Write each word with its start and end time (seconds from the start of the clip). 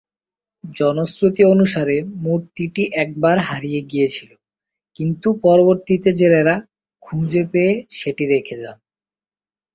জনশ্রুতি 0.63 1.41
অনুসারে 1.45 1.95
মূর্তিটি 2.23 2.83
একবার 3.03 3.37
হারিয়ে 3.47 3.81
গিয়েছিল 3.81 4.31
কিন্তু 4.95 5.27
পরবর্তিতে 5.43 6.09
জেলেরা 6.13 6.55
খুঁজে 7.03 7.43
পেয়ে 7.51 7.73
সেটি 7.99 8.23
রেখে 8.25 8.55
যান। 8.61 8.77